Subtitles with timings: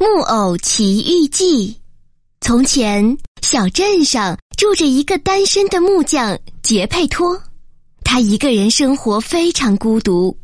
[0.00, 1.76] 木偶奇遇记。
[2.40, 7.36] 从前，小镇上住着一个单身的木匠杰佩托，
[8.04, 10.38] 他一个人生活非常孤独。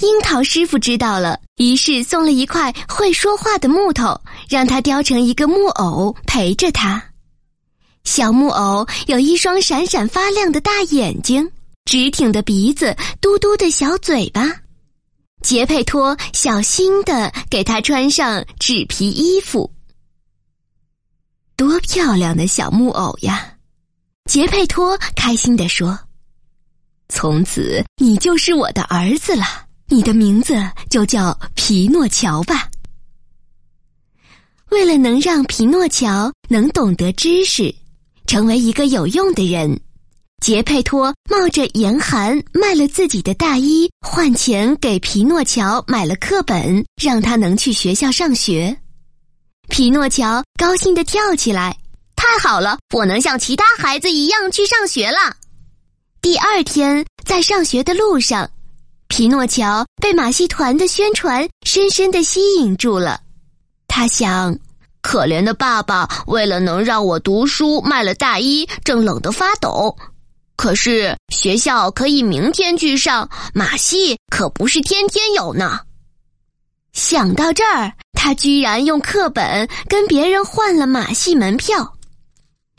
[0.00, 7.04] 樱桃师傅知道了，于是送了一块会说话的木头，让他雕成一个木偶陪着他。
[8.04, 11.46] 小木偶有一双闪闪发亮的大眼睛，
[11.84, 14.50] 直挺的鼻子，嘟嘟的小嘴巴。
[15.44, 19.70] 杰佩托小心的给他穿上纸皮衣服，
[21.54, 23.52] 多漂亮的小木偶呀！
[24.24, 25.98] 杰佩托开心的说
[27.10, 29.44] ：“从此你就是我的儿子了，
[29.88, 30.54] 你的名字
[30.88, 32.70] 就叫皮诺乔吧。”
[34.72, 37.72] 为了能让皮诺乔能懂得知识，
[38.26, 39.78] 成为一个有用的人。
[40.40, 48.76] 杰佩托冒着严寒卖了自己的大衣，换钱给皮诺乔买了课本，让他能去学校上学。
[49.68, 51.74] 皮诺乔高兴的跳起来
[52.14, 55.34] ：“太好了，我能像其他孩子一样去上学了！”
[56.20, 58.50] 第二天，在上学的路上，
[59.08, 63.18] 皮诺乔被马戏团的宣传深深的吸引住了。
[63.88, 64.58] 他想
[65.00, 69.96] ：“可怜的爸爸为了能让我读书，卖了大衣，正冷得发抖。”
[70.56, 75.80] 可是学校可以明天去上，马戏可不是天天有呢。
[76.92, 81.96] 想到这儿，他居然用课本跟别人换了马戏门票。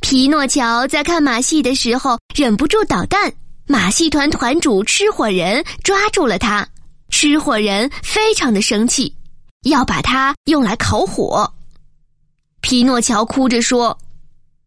[0.00, 3.32] 皮诺乔在看马戏的时候忍不住捣蛋，
[3.66, 6.66] 马戏团团主吃火人抓住了他。
[7.08, 9.14] 吃火人非常的生气，
[9.64, 11.52] 要把他用来烤火。
[12.60, 13.98] 皮诺乔哭着说。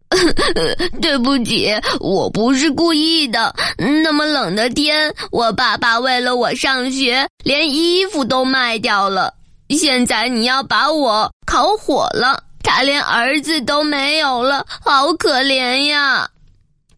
[1.01, 3.53] 对不起，我不是故意的。
[3.77, 9.33] 那么冷的天，我爸爸为了我上学，连衣服都卖掉了。
[9.69, 16.27] 现在你要把我烤火了，他连儿子都没有了，好可怜呀！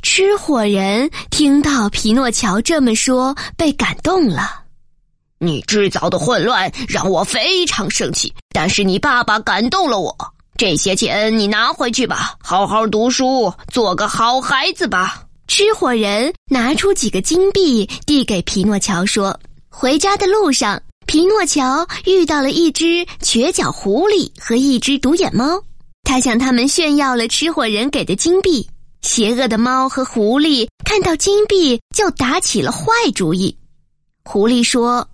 [0.02, 4.62] 吃火人听到皮诺乔这么说，被感动了。
[5.38, 10.16] 你制造的混乱让我非常生气，但是你爸爸感动了我。
[10.62, 15.24] 这些钱你拿回去吧，好好读书，做个好孩子吧。
[15.48, 19.40] 吃火人拿出几个金币，递给皮诺乔说
[19.70, 25.64] ：“回家的路上，皮诺乔遇到了一只瘸脚狐狸和一只独眼猫，
[26.04, 28.70] 他向他们炫耀了吃火人给的金币。
[29.02, 32.86] 邪恶的猫和狐狸看到金币，就打起了坏
[33.16, 33.58] 主意。
[34.26, 35.08] 狐狸说。”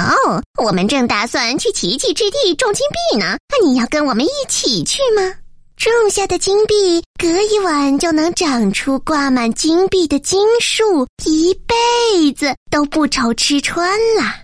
[0.00, 5.34] 哦，我们正打算去奇迹之地种金币呢，你要跟我们一起去吗？
[5.76, 14.38] 种下的金币，隔一晚就能长出挂满金币的金树，一辈子都不愁吃穿啦。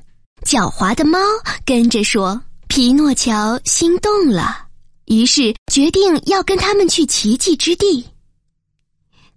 [0.44, 1.18] 狡猾的猫
[1.64, 4.66] 跟着说：“皮诺乔心动了，
[5.06, 8.06] 于是决定要跟他们去奇迹之地。”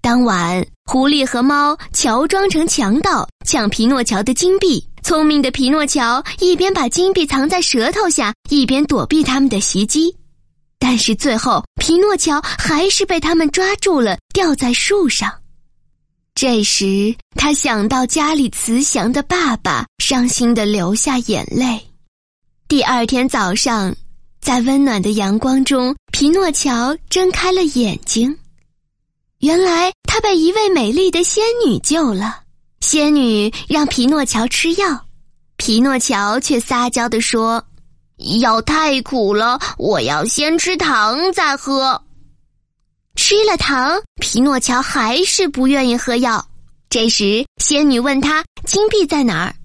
[0.02, 4.86] 当晚，狐狸和猫乔装成强盗，抢皮诺乔的金币。
[5.06, 10.18] 聪明的皮诺乔一边把金币藏在舌头下，一边躲避他们的袭击。
[10.80, 15.32] 但是最后，皮诺乔还是被他们抓住了，吊在树上。
[16.34, 21.80] 这时，他想到家里慈祥的爸爸，伤心的流下眼泪。
[22.68, 23.96] 第二天早上，
[24.42, 28.36] 在温暖的阳光中，皮诺乔睁开了眼睛。
[29.38, 32.45] 原来，他被一位美丽的仙女救了。
[32.80, 35.06] 仙女让皮诺乔吃药，
[35.58, 37.66] 皮诺乔却撒娇地说
[38.40, 42.02] ：“药太苦了，我要先吃糖再喝。”
[43.16, 46.46] 吃了糖，皮诺乔还是不愿意喝药。
[46.90, 49.56] 这时，仙女问他：“金币在哪儿？”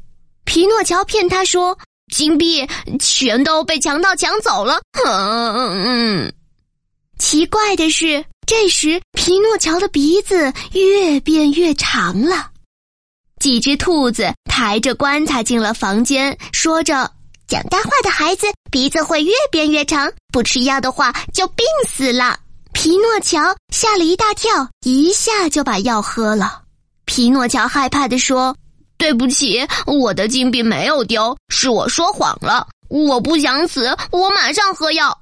[0.45, 1.77] 皮诺乔骗他说
[2.13, 2.67] ：“金币
[2.99, 6.33] 全都被强盗抢走了。”嗯，
[7.19, 12.51] 奇怪的是，这时皮诺乔的鼻子越变越长了。
[13.41, 17.11] 几只兔子抬着棺材进了房间，说着
[17.49, 22.39] ：“讲大话的孩子鼻子会越变越长，不吃药的话就病死了。”
[22.75, 23.41] 皮诺乔
[23.75, 26.61] 吓了一大跳，一下就把药喝了。
[27.07, 28.55] 皮诺乔害怕的说
[28.99, 32.69] ：“对不起，我的金币没有丢，是我说谎了。
[32.89, 35.19] 我不想死，我马上喝药。”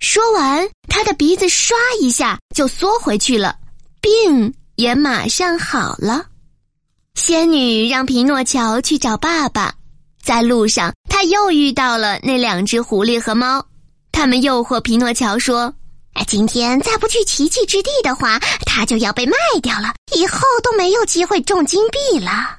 [0.00, 3.56] 说完，他的鼻子唰一下就缩回去了，
[4.02, 6.26] 病也马上好了。
[7.14, 9.74] 仙女让皮诺乔去找爸爸，
[10.22, 13.64] 在路上他又遇到了那两只狐狸和猫，
[14.10, 15.72] 他们诱惑皮诺乔说
[16.26, 22.58] ：“今天再不去奇迹之地的话，他就要被卖掉了，以后都没有机会种金币了。”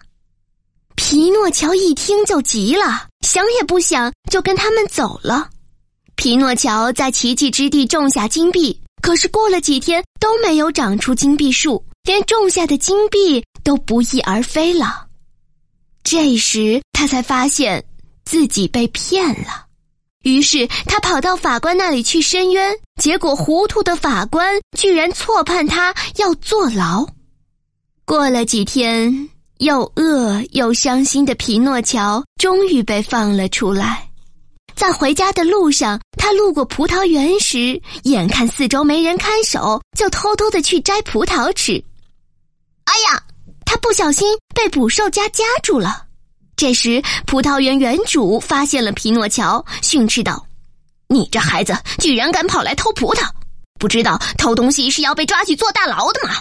[0.96, 5.50] 皮诺乔一听就急了，想也不想就跟他们走了。
[6.16, 15.08] 皮诺乔在奇迹之地种下金币，可是过了几天都没有长出金币树，连种下的金币都不翼而飞了。
[16.04, 17.84] 这时他才发现
[18.26, 19.66] 自己被骗了，
[20.24, 27.08] 于是他跑到法官那里去申冤，结果糊涂的法官居然错判他要坐牢。
[28.06, 29.30] 过了几天，
[29.60, 34.10] 又饿又伤心的皮诺乔终于被放了出来。
[34.76, 41.82] 在回家的路上，他路过葡萄园时，眼看四周没人看守，就偷偷的去摘葡萄吃。
[42.86, 43.24] 哎呀，
[43.66, 46.06] 他不小心被捕兽夹夹住了。
[46.56, 50.46] 这时，葡萄园园主发现了皮诺乔，训斥道
[51.10, 53.28] ：“你这孩子居然敢跑来偷葡萄，
[53.80, 56.36] 不知道偷东西是要被抓去坐大牢的吗？”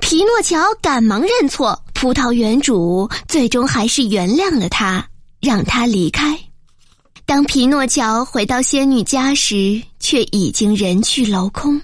[0.00, 5.06] 皮诺乔赶忙认错，葡萄园主最终还是原谅了他，
[5.40, 6.38] 让他离开。
[7.26, 11.80] 当皮诺乔回到仙女家时，却已经人去楼空。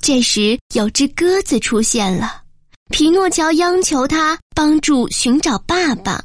[0.00, 2.42] 这时，有只鸽子出现了，
[2.90, 6.22] 皮诺乔央求他帮助寻找爸爸。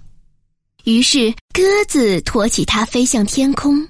[0.83, 3.87] 于是，鸽子驮起它飞向天空，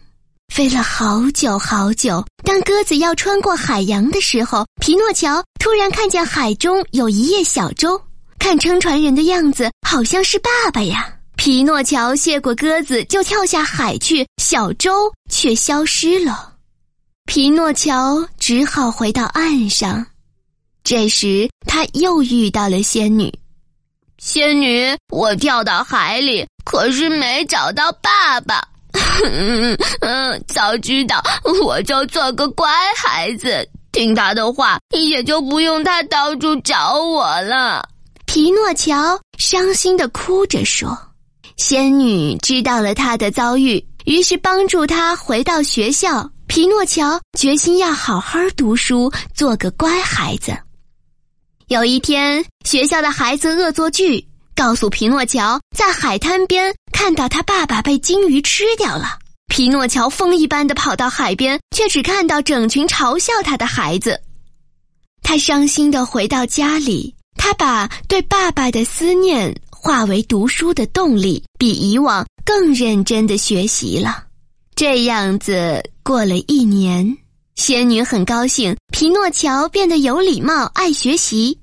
[0.54, 2.24] 飞了好久好久。
[2.44, 8.00] 当鸽子要穿过海洋的时候，皮诺乔突然看见海中有一叶小舟，
[8.40, 11.12] 看撑船人的样子，好像是爸爸呀。
[11.38, 16.54] 皮诺乔谢过鸽子，就跳下海去，小舟却消失了。
[17.26, 20.06] 皮诺乔只好回到岸上。
[20.86, 23.34] 这时，他又遇到了仙女。
[24.20, 28.64] 仙女，我跳到海里，可是没找到爸爸。
[30.02, 31.20] 嗯，早知道
[31.64, 37.90] 我就做个乖孩子，听他的话，也就不用他到处找我了。
[38.28, 40.96] 皮诺乔伤心的哭着说。
[41.58, 46.30] 仙女知道了他的遭遇，于是帮助他回到学校。
[46.46, 50.56] 皮诺乔决心要好好读书，做个乖孩子。
[51.68, 59.18] 有一天，学校的孩子恶作剧，告诉皮诺乔在海滩边看到他爸爸被鲸鱼吃掉了。
[59.48, 64.22] 皮诺乔风一般的跑到海边，却只看到整群嘲笑他的孩子。
[65.24, 69.56] 他伤心的回到家里，他把对爸爸的思念。
[69.72, 74.24] 化为读书的动力，比以往更认真的学习了。
[74.76, 77.16] 这样子过了一年，
[77.56, 81.60] 仙女很高兴，皮诺乔变得有礼貌、爱学习。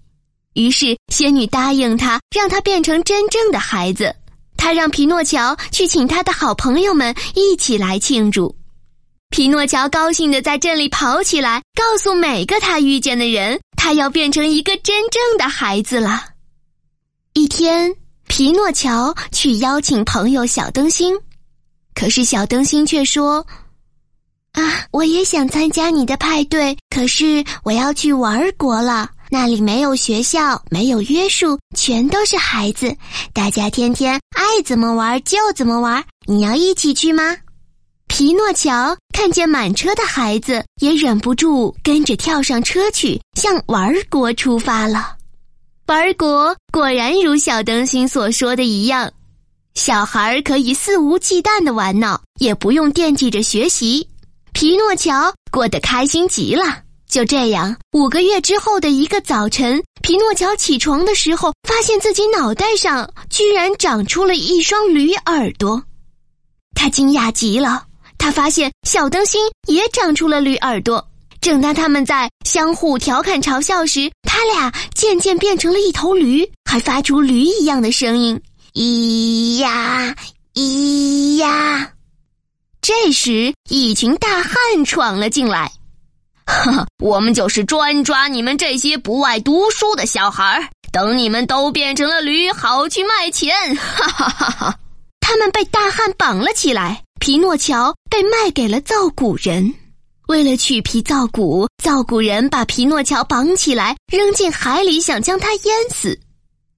[0.54, 4.14] 于是仙女答应他，让他变成真正的孩子。
[4.56, 8.54] 他让皮诺乔去请他的好朋友们一起来庆祝。
[9.30, 16.24] 皮诺乔高兴的在镇里跑起来，告诉每个他遇见的人，他要变成一个真正的孩子了。
[17.32, 17.94] 一天。
[18.28, 21.14] 皮诺乔去邀请朋友小灯芯，
[21.94, 23.46] 可是小灯芯却说
[24.52, 32.94] ：“啊，我也想参加你的派对，可是我要去玩国了，那里没有学校，没有约束，全都是孩子，
[33.32, 36.04] 大家天天爱怎么玩就怎么玩。
[36.26, 37.36] 你要一起去吗？”
[38.08, 45.16] 皮诺乔看见满车的孩子，也忍不住跟着跳上车去，向玩国出发了。
[45.86, 49.10] 玩国果然如小灯芯所说的一样，
[49.74, 54.06] 小孩可以肆无忌惮的玩闹，也不用惦记着学习。
[54.62, 56.62] 皮诺乔过得开心极了。
[57.10, 65.82] 就这样，五个月之后的一个早晨，皮诺乔起床的时候，发现自己脑袋上居然长出了一双驴耳朵。
[66.76, 71.04] 他惊讶极了，他发现小灯芯也长出了驴耳朵。
[71.40, 78.40] 正当他们在相互调侃嘲笑时，他俩渐渐变成了一头驴，还发出驴一样的声音
[78.74, 80.14] ：“咿呀，
[80.54, 81.94] 咿呀。”
[82.82, 85.70] 这时，一群大汉闯了进来
[86.44, 94.78] ，“哈哈，我们就是专抓你们这些不爱读书的小孩儿等你们都变成了驴，好去卖钱！”哈哈哈哈！
[95.20, 99.72] 他们被大汉绑了起来，皮诺乔被卖给了造骨人。
[100.26, 106.18] 为了取皮造骨，造骨人把皮诺乔绑起来，扔进海里，想将他淹死。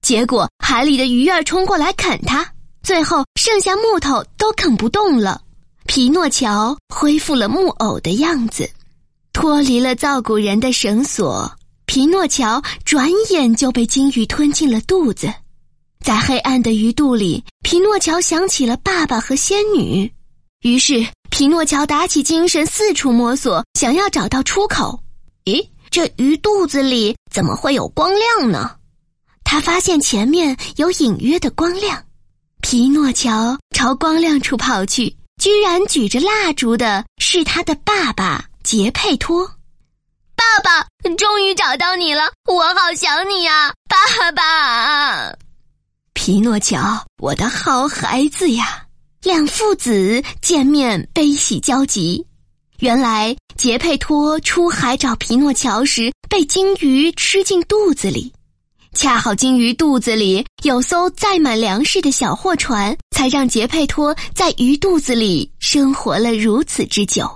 [0.03, 2.47] 结果海里的鱼儿冲过来啃他，
[2.83, 5.41] 最后剩下木头都啃不动了。
[5.87, 8.69] 皮诺乔恢复了木偶的样子，
[9.33, 11.51] 脱离了造骨人的绳索。
[11.85, 15.33] 皮诺乔转眼就被鲸鱼吞进了肚子，
[16.03, 20.11] 在黑暗的鱼肚里，皮诺乔想起了爸爸和仙女，
[20.61, 21.05] 于是。
[21.31, 25.01] 皮诺乔打起精神，四处摸索，想要找到出口。
[25.43, 28.71] 咦，这鱼肚子里怎么会有光亮呢？
[29.43, 32.01] 他发现前面有隐约的光亮。
[32.61, 39.45] 皮诺乔朝光亮处跑去，居然举着蜡烛的是他的爸爸杰佩托。
[40.35, 40.87] 爸爸，
[41.17, 45.35] 终于找到你了，我好想你呀，爸爸！
[46.13, 48.85] 皮诺乔，我的好孩子呀！
[49.21, 52.25] 两父子见面悲喜交集。
[52.79, 58.33] 原来杰佩托出海找皮诺乔时，被鲸鱼吃进肚子里。
[58.95, 67.29] 恰好鲸鱼肚子里有艘载满粮食的小货船，才让杰佩托在鱼肚子里生活了如此之久。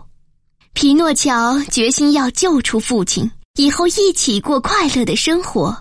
[0.73, 5.77] 皮诺乔决心要救出父亲，以后一起过快乐的生活。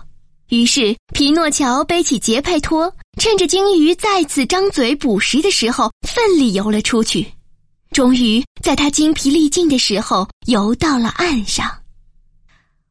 [0.49, 7.25] 于是，皮诺乔背起杰佩托，趁着鲸鱼再次张嘴捕食的时候，奋力游了出去。
[7.91, 11.71] 终于，在他精疲力尽的时候，游到了岸上。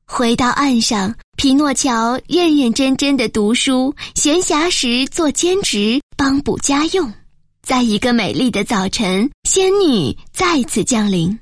[0.06, 7.14] 回到岸上，皮诺乔认认真真的读书，闲暇时做兼职，帮补家用。
[7.62, 11.38] 在一个美丽的早晨，仙女再次降临。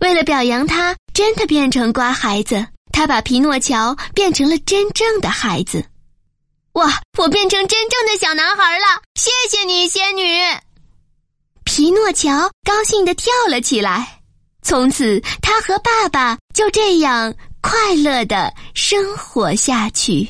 [0.00, 5.82] 为了表扬他，真的变成乖孩子，他把皮诺乔变成了真正的孩子。
[6.72, 7.00] 哇！
[7.16, 8.84] 我变成真正的小男孩了！
[9.14, 10.22] 谢谢你，仙女。
[11.64, 14.20] 皮诺乔高兴的跳了起来。
[14.60, 20.26] 从此，他和爸爸就这样快乐的生活下去。